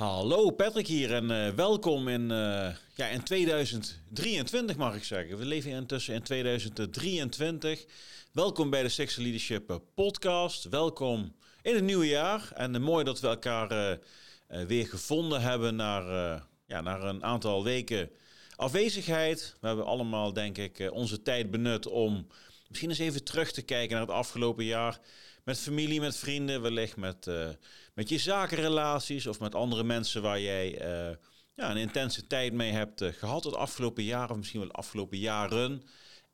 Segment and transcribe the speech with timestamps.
[0.00, 5.38] Hallo Patrick hier en uh, welkom in, uh, ja, in 2023 mag ik zeggen.
[5.38, 7.84] We leven intussen in 2023.
[8.32, 10.64] Welkom bij de Sexual Leadership podcast.
[10.64, 12.52] Welkom in het nieuwe jaar.
[12.54, 13.98] En mooi dat we elkaar
[14.66, 16.04] weer gevonden hebben naar,
[16.66, 18.10] ja, een aantal weken
[18.56, 19.56] afwezigheid.
[19.60, 22.26] We hebben allemaal denk ik onze tijd benut om
[22.68, 24.98] misschien eens even terug te kijken naar het afgelopen jaar.
[25.44, 27.26] Met familie, met vrienden, wellicht met,
[28.00, 31.16] met je zakenrelaties of met andere mensen waar jij uh,
[31.54, 34.74] ja, een intense tijd mee hebt uh, gehad het afgelopen jaar of misschien wel de
[34.74, 35.82] afgelopen jaren.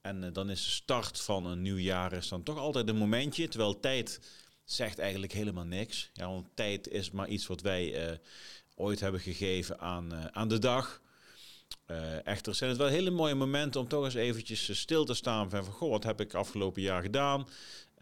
[0.00, 3.48] En dan is de start van een nieuw jaar is dan toch altijd een momentje,
[3.48, 4.20] terwijl tijd
[4.64, 6.10] zegt eigenlijk helemaal niks.
[6.12, 8.18] Ja, want tijd is maar iets wat wij
[8.74, 11.00] ooit hebben gegeven aan, aan de dag.
[12.24, 15.64] Echter zijn het wel hele mooie momenten om toch eens eventjes stil te staan van,
[15.64, 17.46] van goh, wat heb ik afgelopen jaar gedaan?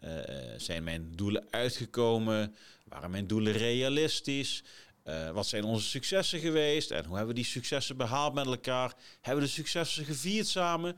[0.05, 0.11] Uh,
[0.57, 2.55] zijn mijn doelen uitgekomen?
[2.83, 4.63] Waren mijn doelen realistisch?
[5.05, 6.91] Uh, wat zijn onze successen geweest?
[6.91, 8.93] En hoe hebben we die successen behaald met elkaar?
[9.21, 10.97] Hebben we de successen gevierd samen?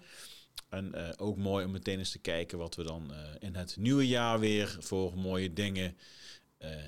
[0.69, 4.39] En ook mooi om meteen eens te kijken wat we dan in het nieuwe jaar
[4.39, 5.97] weer voor mooie dingen,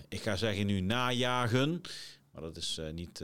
[0.10, 1.82] ik ga zeggen nu najagen,
[2.32, 3.20] maar dat is niet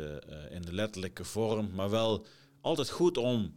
[0.49, 2.25] in de letterlijke vorm, maar wel
[2.61, 3.55] altijd goed om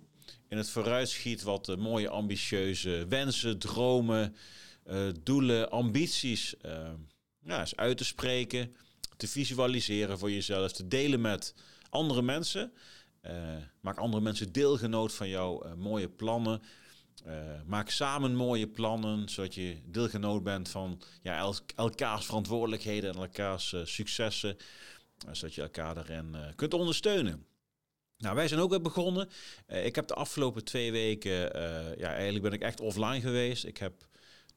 [0.48, 4.36] in het vooruitschiet wat mooie ambitieuze wensen, dromen,
[5.22, 6.90] doelen, ambities uh,
[7.40, 8.76] ja, eens uit te spreken,
[9.16, 11.54] te visualiseren voor jezelf, te delen met
[11.90, 12.72] andere mensen.
[13.22, 13.32] Uh,
[13.80, 16.62] maak andere mensen deelgenoot van jouw mooie plannen.
[17.66, 23.74] maak samen mooie plannen, zodat je deelgenoot bent van ja, el elkaars verantwoordelijkheden en elkaars
[23.84, 24.56] successen.
[25.32, 27.46] zodat je elkaar daarin kunt ondersteunen.
[28.18, 29.28] Nou, wij zijn ook weer begonnen.
[29.66, 31.32] Ik heb de afgelopen twee weken,
[31.98, 33.64] ja, eigenlijk ben ik echt offline geweest.
[33.64, 34.08] Ik heb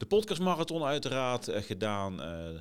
[0.02, 2.14] de podcastmarathon uiteraard uh, gedaan,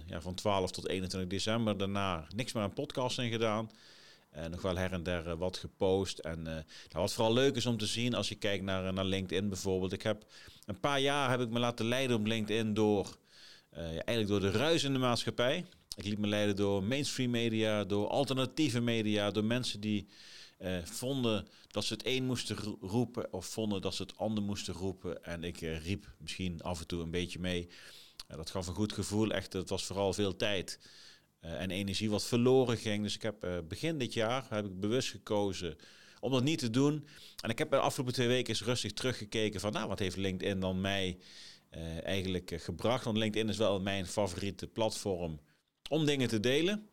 [0.05, 1.77] ja, van 12 tot 21 december.
[1.77, 3.69] Daarna niks meer aan podcasting gedaan.
[4.49, 6.19] nog wel her en der wat gepost.
[6.19, 9.49] En nou, wat vooral leuk is om te zien als je kijkt naar, naar LinkedIn
[9.49, 9.93] bijvoorbeeld.
[9.93, 10.25] Ik heb
[10.65, 13.17] een paar jaar heb ik me laten leiden op LinkedIn door,
[13.73, 15.65] eigenlijk door de ruis in de maatschappij.
[15.95, 20.07] Ik liet me leiden door mainstream media, door alternatieve media, door mensen die
[20.61, 24.73] uh, vonden dat ze het een moesten roepen of vonden dat ze het ander moesten
[24.73, 25.23] roepen.
[25.23, 27.69] En ik uh, riep misschien af en toe een beetje mee.
[28.27, 29.31] Dat gaf een goed gevoel.
[29.31, 30.79] Echt, het was vooral veel tijd
[31.39, 33.03] en energie wat verloren ging.
[33.03, 35.75] Dus ik heb begin dit jaar heb ik bewust gekozen
[36.19, 37.07] om dat niet te doen.
[37.41, 40.59] En ik heb de afgelopen twee weken eens rustig teruggekeken van, nou, wat heeft LinkedIn
[40.59, 41.17] dan mij
[42.03, 43.03] eigenlijk gebracht?
[43.03, 45.39] Want LinkedIn is wel mijn favoriete platform
[45.89, 46.89] om dingen te delen.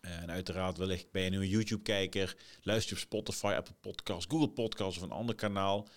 [0.00, 4.50] En uiteraard wellicht ben je nu een YouTube-kijker, luister je op Spotify, Apple Podcast, Google
[4.50, 5.88] Podcast of een ander kanaal.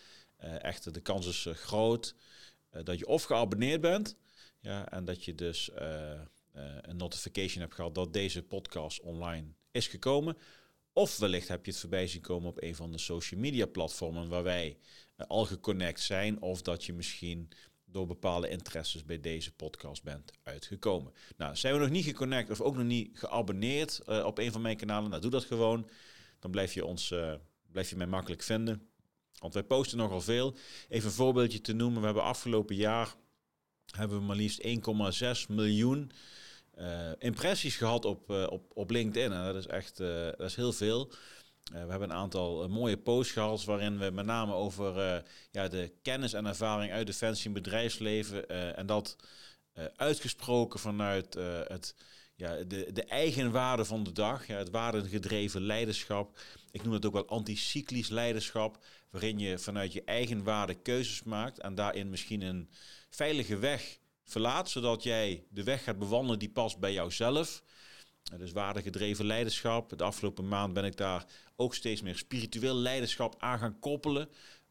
[0.43, 2.15] Uh, echt, de kans is uh, groot
[2.71, 4.17] uh, dat je of geabonneerd bent
[4.59, 5.71] ja, en dat je dus
[6.81, 10.37] een notification hebt gehad dat deze podcast online is gekomen.
[10.93, 14.29] Of wellicht heb je het voorbij zien komen op een van de social media platformen
[14.29, 14.77] waar wij
[15.27, 16.41] al geconnect zijn.
[16.41, 17.49] Of dat je misschien
[17.93, 21.13] door bepaalde interesses bij deze podcast bent uitgekomen.
[21.37, 24.61] Nou, zijn we nog niet geconnect of ook nog niet geabonneerd uh, op een van
[24.61, 25.09] mijn kanalen?
[25.09, 25.89] Nou, doe dat gewoon.
[26.39, 27.33] Dan blijf je, ons, uh,
[27.71, 28.87] blijf je mij makkelijk vinden.
[29.37, 30.55] Want wij posten nogal veel.
[30.89, 31.99] Even een voorbeeldje te noemen.
[31.99, 33.15] We hebben afgelopen jaar
[33.85, 34.67] hebben we maar liefst
[35.47, 36.11] 1,6 miljoen
[36.77, 39.31] uh, impressies gehad op, op, op LinkedIn.
[39.31, 41.11] En dat is echt dat is heel veel.
[41.71, 45.21] Uh, we hebben een aantal uh, mooie posts gehad waarin we met name over uh,
[45.51, 49.15] ja, de kennis en ervaring uit defensie en bedrijfsleven en dat
[49.95, 51.33] uitgesproken vanuit
[51.67, 51.95] het,
[52.35, 56.39] ja, de, de eigen waarde van de dag, ja, het waardegedreven leiderschap.
[56.71, 61.59] Ik noem het ook wel anticyclisch leiderschap, waarin je vanuit je eigen waarde keuzes maakt
[61.59, 62.69] en daarin misschien een
[63.09, 67.63] veilige weg verlaat, zodat jij de weg gaat bewandelen die past bij jouzelf.
[68.37, 69.97] Dus waardegedreven leiderschap.
[69.97, 71.25] De afgelopen maand ben ik daar
[71.55, 74.29] ook steeds meer spiritueel leiderschap aan gaan koppelen.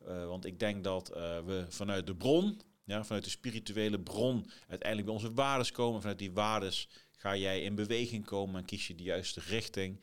[0.09, 4.51] Uh, want ik denk dat uh, we vanuit de bron, ja, vanuit de spirituele bron,
[4.69, 6.01] uiteindelijk bij onze waardes komen.
[6.01, 10.01] Vanuit die waardes ga jij in beweging komen en kies je de juiste richting.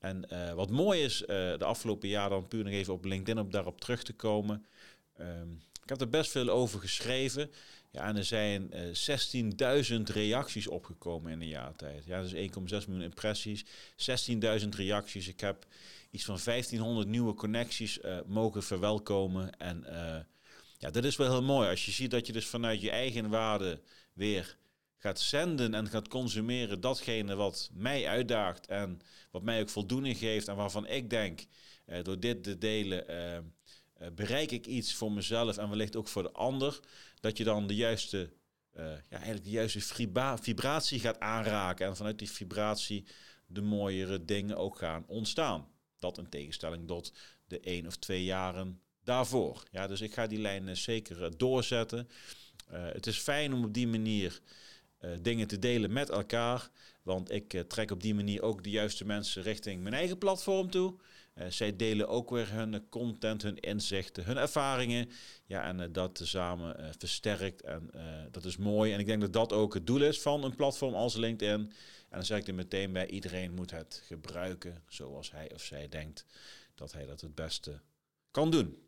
[0.00, 3.52] En uh, wat mooi is, de afgelopen jaar dan puur nog even op LinkedIn op
[3.52, 4.66] daarop terug te komen.
[5.20, 7.50] Um, ik heb er best veel over geschreven.
[7.96, 12.04] Ja, en er zijn uh, 16.000 reacties opgekomen in een jaar tijd.
[12.04, 12.38] Ja, dus 1,6
[12.88, 13.64] miljoen impressies,
[14.60, 15.28] 16.000 reacties.
[15.28, 15.66] Ik heb
[16.10, 19.58] iets van 1500 nieuwe connecties uh, mogen verwelkomen.
[19.58, 20.16] En uh,
[20.78, 21.68] ja, dat is wel heel mooi.
[21.68, 23.80] Als je ziet dat je dus vanuit je eigen waarde
[24.12, 24.56] weer
[24.96, 29.00] gaat zenden en gaat consumeren datgene wat mij uitdaagt en
[29.30, 31.40] wat mij ook voldoening geeft en waarvan ik denk
[32.02, 33.06] door dit te delen
[34.02, 36.80] uh, bereik ik iets voor mezelf en wellicht ook voor de ander,
[37.20, 38.30] dat je dan de juiste,
[38.76, 39.80] uh, ja, eigenlijk de juiste
[40.40, 41.86] vibratie gaat aanraken.
[41.86, 43.06] En vanuit die vibratie
[43.46, 45.68] de mooiere dingen ook gaan ontstaan.
[45.98, 47.12] Dat in tegenstelling tot
[47.46, 49.62] de één of twee jaren daarvoor.
[49.70, 52.08] Ja, dus ik ga die lijn zeker doorzetten.
[52.70, 54.40] het is fijn om op die manier
[55.20, 56.70] dingen te delen met elkaar.
[57.02, 60.94] Want ik trek op die manier ook de juiste mensen richting mijn eigen platform toe.
[61.38, 65.10] Uh, zij delen ook weer hun content, hun inzichten, hun ervaringen.
[65.46, 67.62] Ja, en uh, dat samen uh, versterkt.
[67.62, 67.90] En
[68.30, 68.92] dat is mooi.
[68.92, 71.60] En ik denk dat dat ook het doel is van een platform als LinkedIn.
[72.08, 75.88] En dan zeg ik er meteen bij: iedereen moet het gebruiken zoals hij of zij
[75.88, 76.24] denkt
[76.74, 77.80] dat hij dat het beste
[78.30, 78.78] kan doen.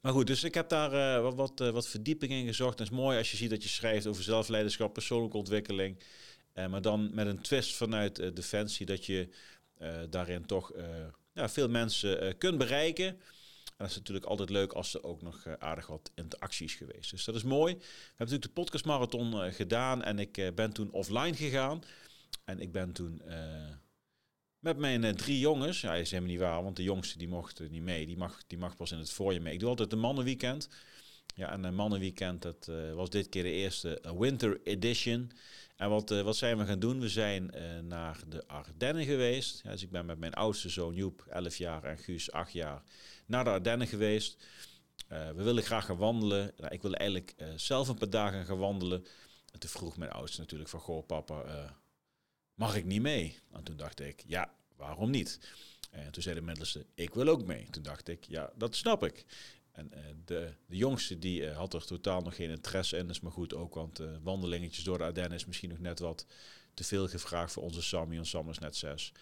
[0.00, 2.78] Maar goed, dus ik heb daar wat, wat, wat verdieping in gezocht.
[2.78, 6.02] En het is mooi als je ziet dat je schrijft over zelfleiderschap, persoonlijke ontwikkeling.
[6.54, 9.28] maar dan met een twist vanuit Defensie, dat je
[10.10, 10.72] daarin toch
[11.32, 13.06] ja, veel mensen uh, kunt bereiken.
[13.06, 17.10] En dat is natuurlijk altijd leuk als er ook nog uh, aardig wat interacties geweest.
[17.10, 17.74] Dus dat is mooi.
[17.74, 21.82] We hebben natuurlijk de podcastmarathon uh, gedaan en ik ben toen offline gegaan.
[22.44, 23.22] En ik ben toen
[24.58, 27.82] met mijn drie jongens, ja, is helemaal niet waar, want de jongste die mocht niet
[27.82, 28.06] mee.
[28.06, 29.52] Die mag, die mag pas in het voorjaar mee.
[29.52, 30.68] Ik doe altijd een mannenweekend.
[31.34, 35.30] Ja, en een mannenweekend, dat was dit keer de eerste winter edition.
[35.76, 37.00] En wat, wat zijn we gaan doen?
[37.00, 37.54] We zijn
[37.86, 39.60] naar de Ardennen geweest.
[39.62, 42.82] Ja, dus ik ben met mijn oudste zoon Joep, 11 jaar, en Guus, 8 jaar,
[43.26, 44.44] naar de Ardennen geweest.
[45.08, 46.52] We willen graag gaan wandelen.
[46.56, 49.06] Nou, ik wilde eigenlijk zelf een paar dagen gaan wandelen.
[49.52, 51.76] En toen vroeg mijn oudste natuurlijk van, goh papa,
[52.54, 53.38] mag ik niet mee?
[53.52, 55.38] En toen dacht ik, ja, waarom niet?
[55.90, 57.66] En toen zei de middelste, ik wil ook mee.
[57.70, 59.24] Toen dacht ik, ja, dat snap ik.
[59.72, 63.06] En uh, de, de jongste die uh, had er totaal nog geen interesse in.
[63.06, 65.98] Dat is maar goed ook, want uh, wandelingetjes door de Ardennen is misschien nog net
[65.98, 66.26] wat
[66.74, 68.16] te veel gevraagd voor onze Sammy.
[68.16, 69.12] En Sam is net zes.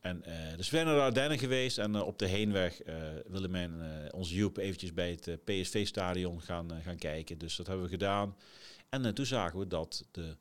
[0.00, 0.22] En,
[0.56, 2.80] dus we zijn naar de Ardennen geweest en op de heenweg
[3.26, 3.72] willen mijn,
[4.12, 7.38] onze Joep eventjes bij het PSV-stadion gaan, gaan kijken.
[7.38, 8.36] Dus dat hebben we gedaan.
[8.88, 10.36] En toen zagen we dat de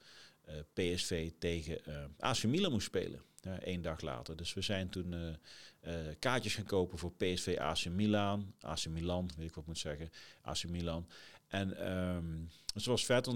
[0.74, 1.82] PSV tegen
[2.20, 3.22] AC Milan moest spelen.
[3.60, 4.36] Eén dag later.
[4.36, 8.54] Dus we zijn toen uh, kaartjes gaan kopen voor PSV AC Milan.
[8.60, 10.10] AC Milan, weet ik wat ik moet zeggen.
[10.42, 11.08] AC Milan.
[11.48, 13.28] En um, het was vet,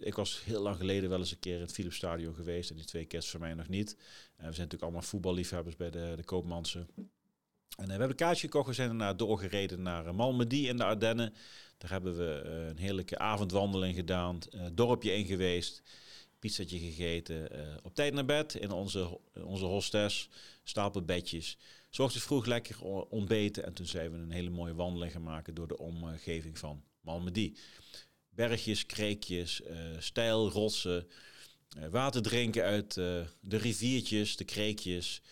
[0.00, 2.70] ik was heel lang geleden wel eens een keer in het Philips Stadion geweest.
[2.70, 3.90] En die twee keer voor mij nog niet.
[3.90, 3.96] En
[4.36, 6.86] we zijn natuurlijk allemaal voetballiefhebbers bij de, de Koopmanse.
[7.76, 8.66] En we hebben een kaartje gekocht.
[8.66, 11.34] We zijn daarna doorgereden naar Malmedy in de Ardennen.
[11.78, 14.38] Daar hebben we een heerlijke avondwandeling gedaan.
[14.72, 15.82] dorpje in geweest
[16.38, 17.56] pizzatje gegeten.
[17.56, 20.28] Uh, op tijd naar bed in onze, onze hostes.
[20.64, 21.58] Stapel bedjes.
[21.90, 23.64] Zorgde vroeg lekker ontbeten.
[23.64, 27.54] En toen zijn we een hele mooie wandeling gaan maken door de omgeving van Malmedy.
[28.28, 31.08] Bergjes, kreekjes, uh, steil, rotsen.
[31.78, 35.22] Uh, water drinken uit de riviertjes, de kreekjes.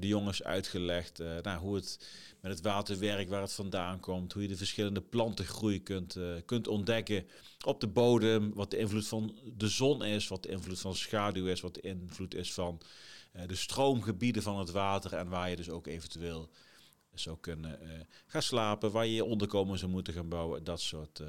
[0.00, 1.98] De jongens uitgelegd nou, hoe het
[2.44, 6.68] met het waterwerk, waar het vandaan komt, hoe je de verschillende plantengroei kunt, uh, kunt
[6.68, 7.26] ontdekken
[7.64, 11.46] op de bodem, wat de invloed van de zon is, wat de invloed van schaduw
[11.46, 12.80] is, wat de invloed is van
[13.46, 16.50] de stroomgebieden van het water en waar je dus ook eventueel
[17.14, 17.78] zou kunnen
[18.26, 21.22] gaan slapen, waar je je onderkomen zou moeten gaan bouwen, dat soort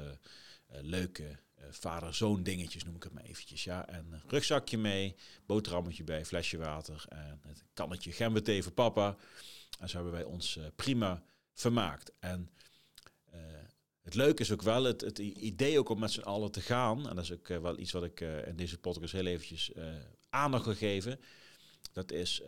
[0.66, 1.38] leuke
[1.70, 3.64] vader-zoon dingetjes noem ik het maar eventjes.
[3.64, 3.88] Ja.
[3.88, 5.14] En rugzakje mee,
[5.46, 9.16] boterhammetje bij, flesje water en het kannetje gemberthee voor papa.
[9.78, 11.22] En zo hebben wij ons uh, prima
[11.52, 12.12] vermaakt.
[12.18, 12.50] En
[13.34, 13.40] uh,
[14.02, 17.08] het leuke is ook wel het, het idee ook om met z'n allen te gaan.
[17.08, 19.72] En dat is ook wel iets wat ik in deze podcast heel eventjes
[20.28, 21.20] aandacht wil geven.
[21.92, 22.42] Dat is,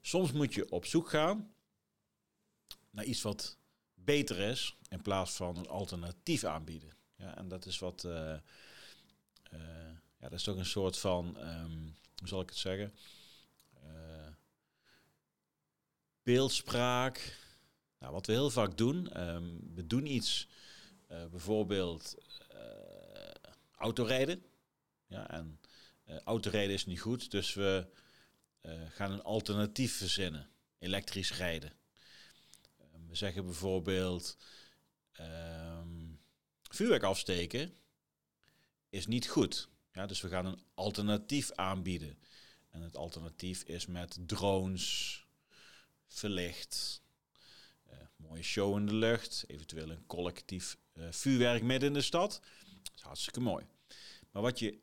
[0.00, 1.54] soms moet je op zoek gaan
[2.90, 3.58] naar iets wat
[3.94, 6.99] beter is in plaats van een alternatief aanbieden.
[7.20, 8.42] Ja, en dat is wat, ja,
[10.18, 12.94] dat is toch een soort van, um, hoe zal ik het zeggen?
[16.22, 17.38] beeldspraak.
[17.98, 20.48] Nou, wat we heel vaak doen, um, we doen iets,
[21.06, 22.14] bijvoorbeeld
[23.76, 24.44] autorijden.
[25.06, 25.60] Ja, en
[26.24, 27.86] autorijden is niet goed, dus we
[28.88, 30.50] gaan een alternatief verzinnen.
[30.78, 31.72] Elektrisch rijden.
[32.94, 34.36] Um, we zeggen bijvoorbeeld,
[36.74, 37.74] vuurwerk afsteken
[38.88, 39.68] is niet goed.
[39.92, 42.18] Ja, dus we gaan een alternatief aanbieden.
[42.68, 45.26] En het alternatief is met drones,
[46.06, 47.02] verlicht.
[47.90, 49.44] Uh, mooie show in de lucht.
[49.46, 52.40] Eventueel een collectief uh, vuurwerk midden in de stad.
[52.82, 53.64] Dat is hartstikke mooi.
[54.30, 54.78] Maar wat je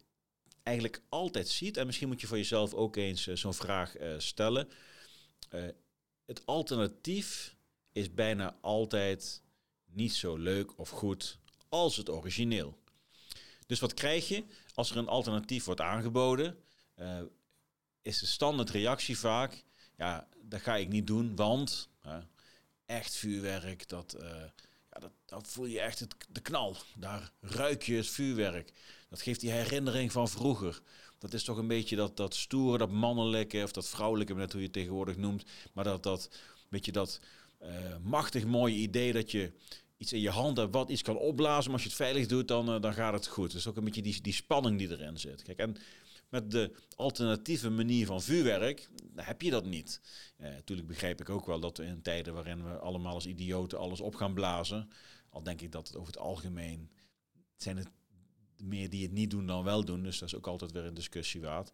[0.63, 4.69] eigenlijk altijd ziet, en misschien moet je voor jezelf ook eens uh, zo'n vraag stellen.
[6.25, 7.55] het alternatief
[7.91, 9.41] is bijna altijd
[9.85, 12.77] niet zo leuk of goed als het origineel.
[13.65, 14.43] Dus wat krijg je
[14.73, 16.57] als er een alternatief wordt aangeboden?
[18.01, 19.63] is de standaard reactie vaak:
[19.97, 21.89] ja, dat ga ik niet doen, want
[22.85, 24.27] echt vuurwerk, dat, uh,
[24.91, 26.75] ja, dat, dat, voel je echt de knal.
[26.95, 28.71] Daar ruik je het vuurwerk.
[29.09, 30.81] Dat geeft die herinnering van vroeger.
[31.17, 34.61] dat is toch een beetje dat, dat stoere, dat mannelijke of dat vrouwelijke, net hoe
[34.61, 35.43] je het tegenwoordig noemt.
[35.73, 36.29] Maar dat, dat
[36.69, 37.19] beetje dat
[37.61, 37.69] uh,
[38.03, 39.51] machtig mooie idee dat je
[39.97, 41.71] iets in je hand hebt wat iets kan opblazen.
[41.71, 43.51] Als je het veilig doet, dan, uh, dan gaat het goed.
[43.51, 45.41] Dus ook een beetje die, die spanning die erin zit.
[45.41, 45.77] Kijk, en
[46.29, 50.01] met de alternatieve manier van vuurwerk heb je dat niet.
[50.37, 53.79] Uh, natuurlijk begrijp ik ook wel dat we in tijden waarin we allemaal als idioten
[53.79, 54.89] alles op gaan blazen.
[55.29, 56.89] Al denk ik dat het over het algemeen
[57.55, 57.89] zijn het
[58.57, 60.03] meer die het niet doen dan wel doen.
[60.03, 61.71] Dus dat is ook altijd weer een discussie waard.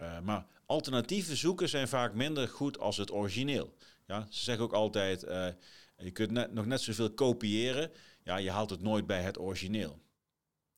[0.00, 3.74] Uh, maar alternatieve zoeken zijn vaak minder goed als het origineel.
[4.06, 5.26] Ja, ze zeggen ook altijd,
[5.96, 7.90] je kunt nog net zoveel kopiëren.
[8.22, 9.98] Ja, je haalt het nooit bij het origineel.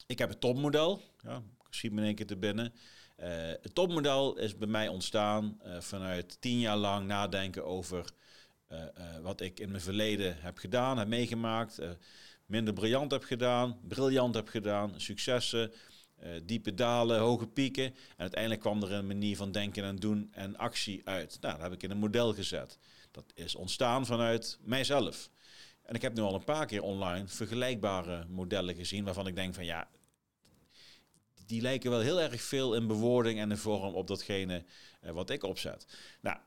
[0.07, 1.03] Ik heb het topmodel.
[1.23, 2.73] Ja, schiet me in één keer te binnen.
[3.21, 8.05] Uh, het topmodel is bij mij ontstaan vanuit tien jaar lang nadenken over
[9.23, 11.81] wat ik in mijn verleden heb gedaan, heb meegemaakt
[12.49, 15.73] minder briljant heb gedaan, briljant heb gedaan, successen,
[16.45, 17.85] diepe dalen, hoge pieken.
[17.85, 21.39] En uiteindelijk kwam er een manier van denken en doen en actie uit.
[21.41, 22.79] Nou, dat heb ik in een model gezet.
[23.19, 25.31] Dat is ontstaan vanuit mijzelf.
[25.83, 29.55] En ik heb nu al een paar keer online vergelijkbare modellen gezien waarvan ik denk
[29.55, 29.89] van ja,
[31.47, 34.65] die lijken wel heel erg veel in bewoording en in vorm op datgene
[35.05, 35.87] uh, wat ik opzet.
[36.21, 36.39] Nou,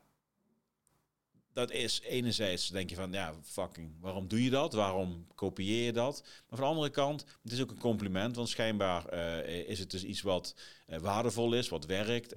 [1.52, 4.72] dat is enerzijds denk je van ja, fucking, waarom doe je dat?
[4.72, 6.20] Waarom kopieer je dat?
[6.22, 9.90] Maar van de andere kant, het is ook een compliment, want schijnbaar uh, is het
[9.90, 10.54] dus iets wat
[10.86, 12.32] uh, waardevol is, wat werkt.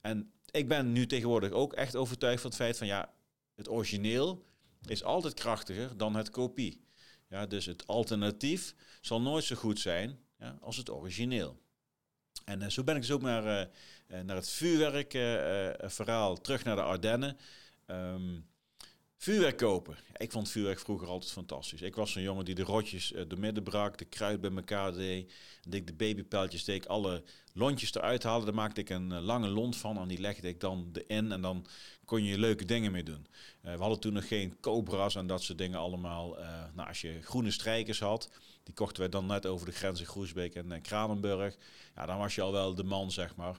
[0.00, 3.18] En ik ben nu tegenwoordig ook echt overtuigd van het feit van ja,
[3.60, 4.46] het origineel
[4.86, 6.84] is altijd krachtiger dan het kopie.
[7.28, 11.60] Ja, dus het alternatief zal nooit zo goed zijn ja, als het origineel.
[12.44, 13.70] En zo ben ik dus ook naar,
[14.24, 17.36] naar het vuurwerkverhaal terug naar de Ardennen.
[17.86, 18.48] Um,
[19.16, 19.96] vuurwerk kopen.
[20.16, 21.82] Ik vond vuurwerk vroeger altijd fantastisch.
[21.82, 25.32] Ik was een jongen die de rotjes door midden brak, de kruid bij elkaar deed.
[25.62, 27.22] En ik de babypijltjes deed, alle
[27.52, 28.44] lontjes eruit haalde.
[28.44, 31.32] Daar maakte ik een uh, lange lont van en die legde ik dan erin.
[31.32, 31.66] En dan
[32.04, 33.26] kon je leuke dingen mee doen.
[33.64, 36.36] Uh, we hadden toen nog geen cobra's en dat soort dingen allemaal.
[36.74, 38.30] nou, als je groene strijkers had,
[38.62, 41.56] die kochten wij dan net over de grens in Groesbeek en Kranenburg.
[41.94, 43.56] Ja, dan was je al wel de man, zeg maar.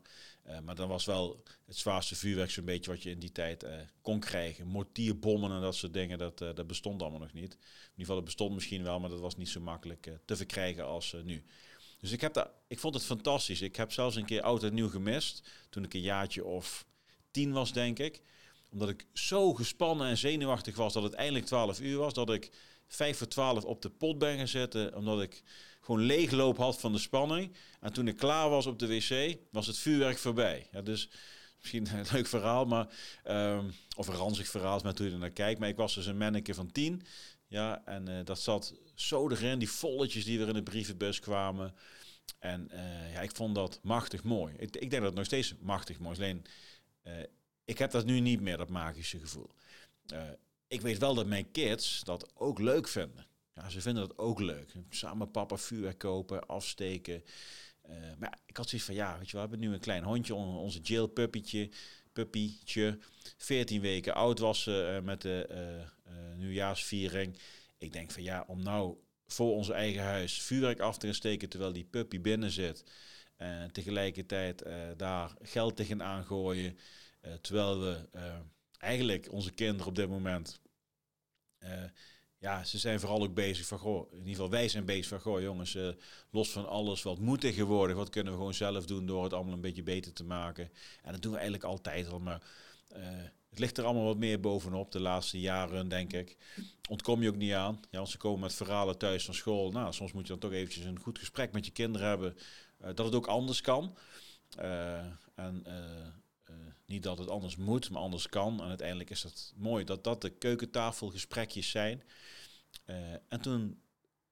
[0.63, 3.65] Maar dan was wel het zwaarste vuurwerk zo'n beetje wat je in die tijd
[4.01, 4.67] kon krijgen.
[4.67, 7.53] Mortierbommen en dat soort dingen, dat, dat bestond allemaal nog niet.
[7.53, 10.85] In ieder geval, het bestond misschien wel, maar dat was niet zo makkelijk te verkrijgen
[10.85, 11.43] als nu.
[12.01, 13.61] Dus ik, heb dat, ik vond het fantastisch.
[13.61, 15.41] Ik heb zelfs een keer oud en nieuw gemist.
[15.69, 16.85] Toen ik een jaartje of
[17.31, 18.21] tien was, denk ik.
[18.69, 22.13] Omdat ik zo gespannen en zenuwachtig was dat het eindelijk 12 uur was.
[22.13, 22.51] Dat ik
[22.87, 24.93] vijf voor twaalf op de pot ben gezet.
[24.93, 25.43] Omdat ik
[25.81, 27.51] gewoon leegloop had van de spanning.
[27.79, 30.67] En toen ik klaar was op de wc, was het vuurwerk voorbij.
[30.71, 31.09] Ja, dus
[31.57, 32.87] misschien een leuk verhaal, maar,
[33.27, 35.59] um, of een ranzig verhaal, met hoe je er naar kijkt.
[35.59, 37.03] Maar ik was dus een manneke van tien.
[37.51, 41.75] Ja, en uh, dat zat zo erin, die volletjes die weer in de brievenbus kwamen.
[42.39, 44.53] En uh, ja, ik vond dat machtig mooi.
[44.53, 46.17] Ik, ik, denk dat het nog steeds machtig mooi is.
[46.17, 46.45] Alleen,
[47.03, 47.13] uh,
[47.65, 49.49] ik heb dat nu niet meer, dat magische gevoel.
[50.67, 53.27] ik weet wel dat mijn kids dat ook leuk vinden.
[53.53, 54.73] Ja, ze vinden dat ook leuk.
[54.89, 57.23] Samen papa vuurwerk kopen, afsteken.
[58.17, 60.79] Maar ik had zoiets van, ja, weet je, we hebben nu een klein hondje, onze
[60.81, 61.07] jail
[62.13, 62.97] puppytje, puppytje,
[63.37, 65.47] 14 weken oud was uh, met de
[66.07, 67.37] uh, nieuwjaarsviering.
[67.77, 71.49] Ik denk van, ja, om nou voor ons eigen huis vuurwerk af te gaan steken
[71.49, 72.83] terwijl die puppy binnen zit.
[73.37, 74.63] En tegelijkertijd
[74.97, 76.77] daar geld tegen aangooien.
[77.41, 78.07] terwijl we
[78.77, 80.61] eigenlijk onze kinderen op dit moment
[82.41, 85.19] ja, ze zijn vooral ook bezig van, goh, in ieder geval wij zijn bezig van,
[85.19, 85.89] goh jongens, uh,
[86.29, 89.53] los van alles, wat moet tegenwoordig, wat kunnen we gewoon zelf doen door het allemaal
[89.53, 90.71] een beetje beter te maken.
[91.03, 92.41] En dat doen we eigenlijk altijd al, maar
[92.97, 92.99] uh,
[93.49, 96.37] het ligt er allemaal wat meer bovenop de laatste jaren, denk ik.
[96.89, 97.79] Ontkom je ook niet aan.
[97.89, 100.51] Ja, als ze komen met verhalen thuis van school, nou, soms moet je dan toch
[100.51, 102.37] eventjes een goed gesprek met je kinderen hebben,
[102.81, 103.97] uh, dat het ook anders kan.
[105.35, 105.65] en
[106.85, 108.61] niet dat het anders moet, maar anders kan.
[108.61, 112.03] En uiteindelijk is het mooi dat dat de keukentafelgesprekjes zijn.
[112.85, 112.95] Uh,
[113.27, 113.81] en toen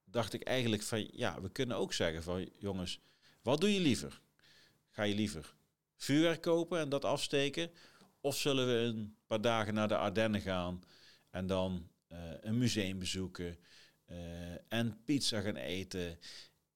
[0.04, 3.00] dacht ik eigenlijk van, ja, we kunnen ook zeggen van, jongens,
[3.42, 4.20] wat doe je liever?
[4.90, 5.54] Ga je liever
[5.96, 7.70] vuurwerk kopen en dat afsteken?
[8.20, 10.82] Of zullen we een paar dagen naar de Ardennen gaan
[11.30, 13.58] en dan uh, een museum bezoeken
[14.68, 16.18] en pizza gaan eten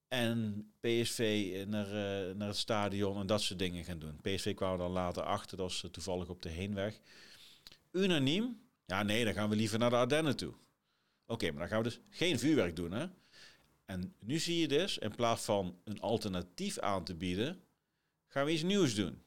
[0.08, 4.20] en PSV naar, uh, naar het stadion en dat soort dingen gaan doen.
[4.20, 7.00] PSV kwamen dan later achter, dat was toevallig op de heenweg.
[7.90, 8.60] Unaniem?
[8.86, 10.54] Ja, nee, dan gaan we liever naar de Ardennen toe.
[11.26, 13.06] Oké, maar dan gaan we dus geen vuurwerk doen, hè?
[13.84, 17.60] En nu zie je dus, in plaats van een alternatief aan te bieden,
[18.28, 19.22] gaan we iets nieuws doen.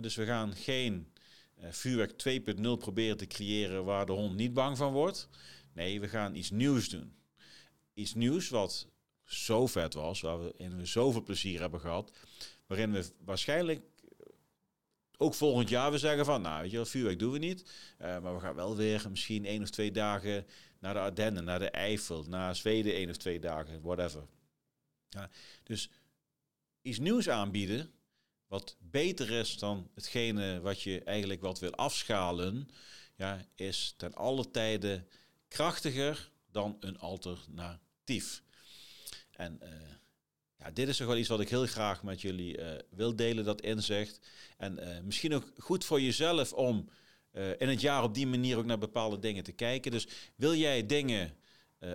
[0.00, 1.12] dus we gaan geen
[1.58, 2.12] uh, vuurwerk
[2.56, 5.28] 2.0 proberen te creëren waar de hond niet bang van wordt.
[5.72, 7.14] Nee, we gaan iets nieuws doen.
[7.94, 8.88] Iets nieuws wat
[9.32, 12.12] zo vet was, waar we, zoveel plezier hebben gehad,
[12.66, 13.80] waarin we waarschijnlijk
[15.16, 17.64] ook volgend jaar we zeggen van, nou, weet je wel, vuurwerk doen we niet.
[18.00, 20.46] Uh, maar we gaan wel weer misschien één of twee dagen
[20.78, 24.26] naar de Ardennen, naar de Eifel, naar Zweden één of twee dagen, whatever.
[25.08, 25.30] Ja,
[25.62, 25.90] dus
[26.82, 27.90] iets nieuws aanbieden,
[28.46, 32.68] wat beter is dan hetgene wat je eigenlijk wat wil afschalen,
[33.16, 35.04] ja, is ten alle tijde
[35.48, 38.42] krachtiger dan een alternatief.
[39.32, 39.68] En uh,
[40.56, 43.44] ja, dit is toch wel iets wat ik heel graag met jullie uh, wil delen,
[43.44, 44.20] dat inzicht.
[44.56, 46.88] En uh, misschien ook goed voor jezelf om
[47.58, 49.90] in het jaar op die manier ook naar bepaalde dingen te kijken.
[49.90, 51.36] Dus wil jij dingen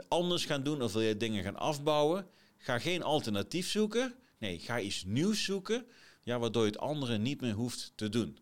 [0.08, 2.28] anders gaan doen of wil jij dingen gaan afbouwen?
[2.58, 4.16] Ga geen alternatief zoeken.
[4.38, 5.86] Nee, ga iets nieuws zoeken,
[6.22, 8.38] ja, waardoor je het andere niet meer hoeft te doen.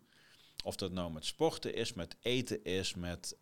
[0.64, 3.36] Of dat nou met sporten is, met eten is, met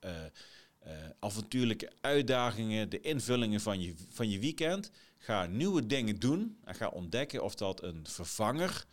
[0.87, 4.91] uh, avontuurlijke uitdagingen, de invullingen van je, van je weekend.
[5.19, 8.87] Ga nieuwe dingen doen en ga ontdekken of dat een vervanger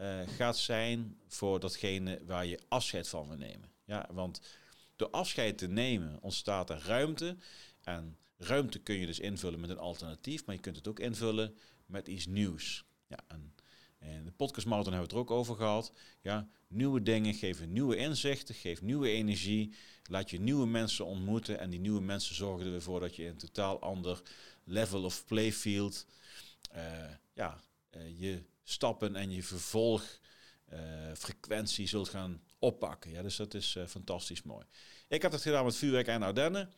[0.00, 3.70] uh, gaat zijn voor datgene waar je afscheid van wil nemen.
[3.84, 4.40] Ja, want
[4.96, 7.36] door afscheid te nemen ontstaat er ruimte.
[7.80, 11.56] En ruimte kun je dus invullen met een alternatief, maar je kunt het ook invullen
[11.86, 12.84] met iets nieuws.
[13.06, 13.54] Ja, en,
[13.98, 15.92] en de podcast marathon hebben we het er ook over gehad.
[16.20, 19.74] Ja, nieuwe dingen geven nieuwe inzichten, geeft nieuwe energie.
[20.10, 23.80] Laat je nieuwe mensen ontmoeten en die nieuwe mensen zorgen ervoor dat je een totaal
[23.80, 24.22] ander
[24.64, 26.06] level of playfield,
[26.74, 27.60] uh, ja,
[27.96, 33.10] uh, je stappen en je vervolgfrequentie uh, zult gaan oppakken.
[33.10, 34.66] Ja, dus dat is fantastisch mooi.
[35.08, 36.72] Ik had het gedaan met vuurwerk en Ardennen.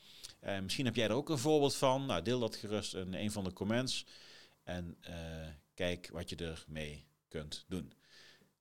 [0.62, 2.06] misschien heb jij er ook een voorbeeld van.
[2.06, 4.06] Nou, deel dat gerust in een van de comments.
[4.64, 4.96] En
[5.74, 7.92] kijk wat je ermee kunt doen.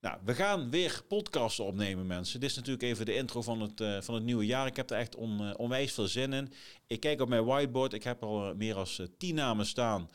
[0.05, 2.39] Nou, we gaan weer podcasten opnemen, mensen.
[2.39, 4.67] Dit is natuurlijk even de intro van het, uh, van het nieuwe jaar.
[4.67, 6.53] Ik heb er echt on, uh, onwijs veel zin in.
[6.87, 7.93] Ik kijk op mijn whiteboard.
[7.93, 10.09] Ik heb al uh, meer dan tien namen staan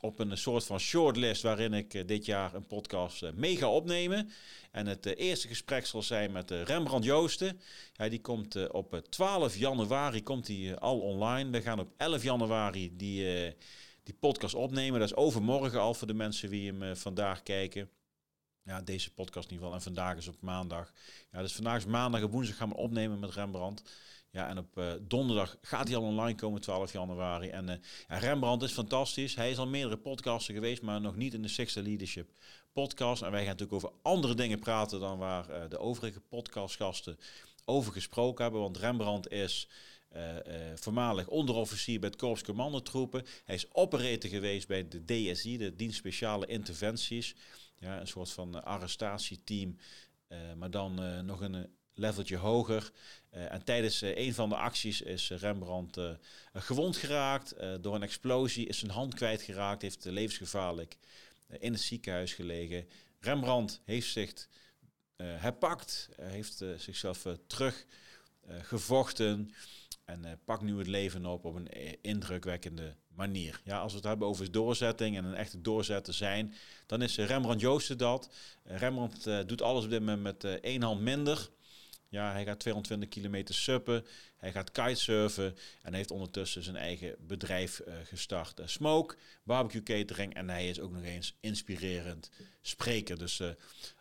[0.00, 4.30] op een soort van shortlist waarin ik dit jaar een podcast mee ga opnemen.
[4.70, 7.60] En het eerste gesprek zal zijn met Rembrandt Joosten.
[7.92, 11.50] Ja, die komt op 12 januari komt hij al online.
[11.50, 13.54] We gaan op 11 januari die
[14.02, 15.00] die podcast opnemen.
[15.00, 17.90] Dat is overmorgen al voor de mensen die hem vandaag kijken.
[18.64, 19.80] Ja, deze podcast in ieder geval.
[19.80, 20.92] En vandaag is op maandag.
[21.32, 23.82] Ja, dus vandaag is maandag en woensdag gaan we opnemen met Rembrandt.
[24.30, 27.48] Ja, en op uh, donderdag gaat hij al online komen, 12 januari.
[27.48, 27.74] En uh,
[28.08, 29.34] ja, Rembrandt is fantastisch.
[29.34, 32.30] Hij is al meerdere podcasten geweest, maar nog niet in de Sixth Leadership
[32.72, 33.22] podcast.
[33.22, 37.18] En wij gaan natuurlijk over andere dingen praten dan waar uh, de overige podcastgasten
[37.64, 38.60] over gesproken hebben.
[38.60, 39.68] Want Rembrandt is
[40.74, 43.24] voormalig onderofficier bij het Korps Commandotroepen.
[43.44, 47.34] Hij is operator geweest bij de DSI, de Dienst Speciale Interventies.
[47.82, 49.76] Ja, een soort van arrestatieteam,
[50.28, 52.92] uh, maar dan nog een leveltje hoger.
[53.30, 56.00] en tijdens een van de acties is Rembrandt
[56.52, 60.96] gewond geraakt door een explosie, is zijn hand kwijtgeraakt, heeft levensgevaarlijk
[61.58, 62.88] in het ziekenhuis gelegen.
[63.20, 64.48] Rembrandt heeft zich
[65.16, 67.86] herpakt, heeft zichzelf terug
[68.46, 69.52] gevochten.
[70.04, 73.60] En uh, pak nu het leven op op een indrukwekkende manier.
[73.64, 76.54] Ja, als we het hebben over doorzetting en een echte doorzetter zijn,
[76.86, 78.30] dan is uh, Rembrandt Joosten dat.
[78.66, 81.50] Uh, Rembrandt doet alles op dit moment met één hand minder.
[82.08, 87.80] Ja, hij gaat 220 kilometer suppen, hij gaat kitesurfen en heeft ondertussen zijn eigen bedrijf
[88.04, 88.60] gestart.
[88.64, 93.18] Smoke, barbecue catering en hij is ook nog eens inspirerend spreker.
[93.18, 93.42] Dus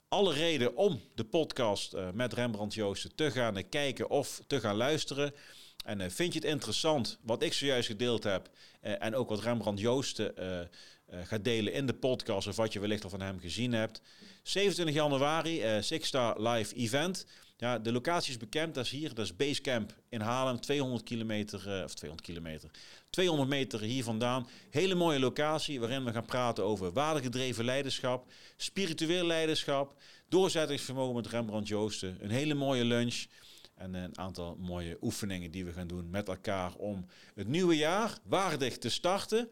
[0.08, 5.34] alle reden om de podcast met Rembrandt Joosten te gaan kijken of te gaan luisteren.
[5.84, 8.50] En uh, vind je het interessant wat ik zojuist gedeeld heb
[8.84, 10.60] uh, en ook wat Rembrandt Joosten uh,
[11.24, 14.02] gaat delen in de podcast of wat je wellicht al van hem gezien hebt.
[14.44, 17.26] 27 januari, Six Star Live Event.
[17.58, 21.84] Ja, de locatie is bekend, dat is hier, dat is Basecamp in Haarlem, 200 kilometer,
[21.84, 22.70] of 200 kilometer,
[23.10, 24.48] 200 meter hier vandaan.
[24.70, 31.68] Hele mooie locatie waarin we gaan praten over waardegedreven leiderschap, spiritueel leiderschap, doorzettingsvermogen met Rembrandt
[31.68, 32.18] Joosten.
[32.22, 33.26] Een hele mooie lunch.
[33.82, 38.18] En een aantal mooie oefeningen die we gaan doen met elkaar om het nieuwe jaar
[38.24, 39.50] waardig te starten.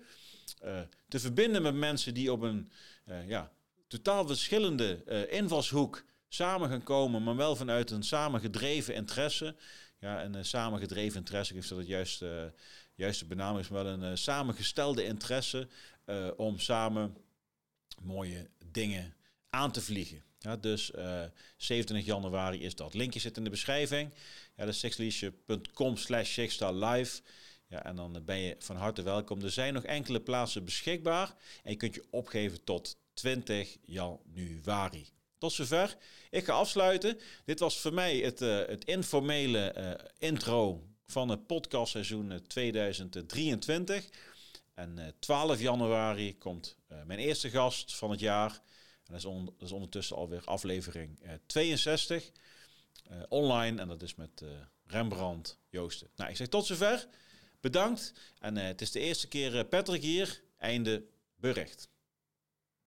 [0.66, 2.72] Uh, te verbinden met mensen die op een
[3.06, 3.52] uh, ja,
[3.88, 9.56] totaal verschillende uh, invalshoek samen gaan komen, maar wel vanuit een samengedreven interesse.
[10.00, 12.54] Ja, een samengedreven interesse, ik dat het juiste,
[12.96, 15.68] juiste benaming is, maar wel een samengestelde interesse
[16.36, 17.18] om samen
[18.02, 19.16] mooie dingen
[19.50, 20.24] aan te vliegen.
[20.40, 22.94] Ja, dus uh, eh, 27 januari is dat.
[22.94, 24.14] Linkje zit in de beschrijving.
[24.56, 24.80] Ja, dat is
[25.94, 27.22] slash live.
[27.68, 29.44] Ja, en dan ben je van harte welkom.
[29.44, 31.36] Er zijn nog enkele plaatsen beschikbaar.
[31.64, 35.08] En je kunt je opgeven tot 20 januari.
[35.38, 35.98] Tot zover.
[36.30, 37.20] Ik ga afsluiten.
[37.46, 39.92] Dit was voor mij het, uh, het informele uh,
[40.30, 44.10] intro van het podcastseizoen 2023.
[44.74, 48.62] En 12 januari komt mijn eerste gast van het jaar
[49.10, 52.32] dat, is is ondertussen alweer aflevering 62
[53.30, 53.82] online.
[53.82, 54.44] En dat is met
[54.86, 56.10] Rembrandt Joosten.
[56.16, 57.08] Nou, ik zeg tot zover.
[57.60, 58.14] Bedankt.
[58.40, 60.42] En het is de eerste keer Patrick hier.
[60.58, 61.90] Einde bericht.